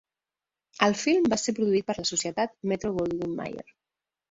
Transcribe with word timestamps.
El 0.87 0.95
film 1.01 1.27
va 1.35 1.39
ser 1.41 1.55
produït 1.59 1.87
per 1.91 1.97
la 1.99 2.07
societat 2.13 2.57
Metro-Goldwyn-Mayer. 2.73 3.71